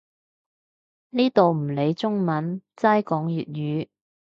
[1.11, 3.87] 呢度唔理中文，齋講粵語